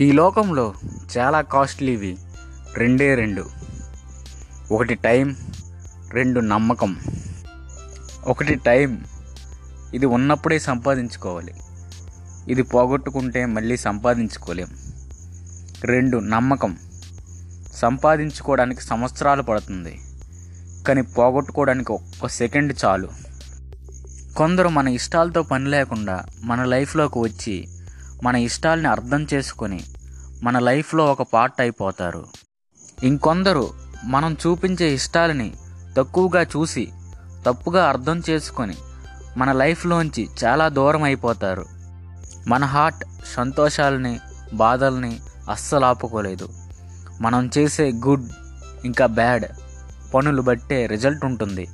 [0.00, 0.74] ఈ లోకంలో
[1.18, 2.18] చాలా కాస్ట్లీవి.
[2.74, 3.44] రెండే రెండు.
[4.72, 5.36] ఒకటి టైం
[6.10, 6.96] రెండు నమ్మకం.
[8.26, 9.04] ఒకటి టైం
[9.94, 11.54] ఇది ఉన్నప్పుడే సంపాదించుకోవాలి.
[12.48, 14.68] ఇది పోగొట్టుకుంటే మళ్ళీ సంపాదించుకోలేం.
[15.84, 16.76] రెండు నమ్మకం.
[17.74, 20.00] సంపాదించుకోవడానికి సంవత్సరాలు పడుతుంది.
[20.88, 23.08] కానీ పోగొట్టుకోవడానికి ఒక్క సెకండ్ చాలు.
[24.36, 27.68] కొందరు మన ఇష్టాలతో పని లేకుండా మన లైఫ్లోకి వచ్చి
[28.24, 29.80] మన ఇష్టాల్ని అర్థం చేసుకొని
[30.42, 32.26] మన లైఫ్లో ఒక పార్ట్ అయిపోతారు.
[33.02, 33.70] ఇంకొందరు
[34.04, 35.52] మనం చూపించే ఇష్టాలని
[35.98, 36.88] తక్కువగా చూసి
[37.46, 38.74] తప్పుగా అర్థం చేసుకొని
[39.36, 41.66] మన లైఫ్లోంచి చాలా దూరం అయిపోతారు.
[42.48, 44.20] మన హార్ట్ సంతోషాలని
[44.52, 45.20] బాధల్ని
[45.50, 46.48] అస్సలు ఆపుకోలేదు.
[47.20, 48.28] మనం చేసే గుడ్
[48.84, 49.44] ఇంకా బ్యాడ్
[50.14, 51.68] పనులు బట్టే రిజల్ట్ ఉంటుంది.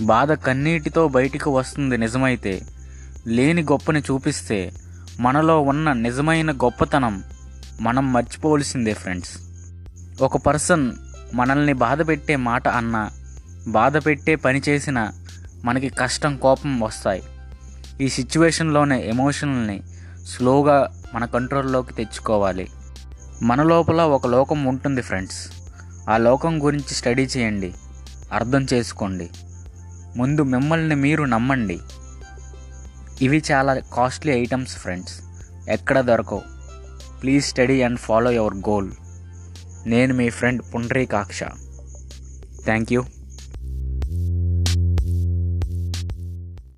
[0.00, 2.62] బాధ కన్నీటితో బయటికి వస్తుంది నిజమైతే
[3.26, 4.72] లేని గొప్పని చూపిస్తే
[5.20, 7.24] మనలో ఉన్న నిజమైన గొప్పతనం
[7.80, 9.30] మనం మర్చిపోవలసిందే ఫ్రెండ్స్
[10.22, 10.92] ఒక పర్సన్
[11.34, 13.10] మనల్ని బాధ పెట్టే మాట అన్నా
[13.68, 15.12] బాధ పెట్టే పని చేసినా
[15.64, 17.22] మనకి కష్టం కోపం వస్తాయి.
[18.00, 19.82] ఈ సిచ్యువేషన్లోనే ఎమోషనల్ని
[20.26, 22.68] స్లోగా మన కంట్రోల్లోకి తెచ్చుకోవాలి.
[23.42, 25.48] మన లోపల ఒక లోకం ఉంటుంది ఫ్రెండ్స్
[26.10, 27.74] ఆ లోకం గురించి స్టడీ చేయండి
[28.32, 29.30] అర్థం చేసుకోండి.
[30.16, 31.80] ముందు మిమ్మల్ని మీరు నమ్మండి.
[33.22, 35.20] ఇవి చాలా కాస్ట్లీ ఐటమ్స్ ఫ్రెండ్స్
[35.70, 36.42] ఎక్కడ దొరకవు.
[37.22, 38.90] Please study and follow your goal
[39.86, 41.42] నేను మీ ఫ్రెండ్ పుండ్రీకాక్ష.
[42.64, 43.04] Thank you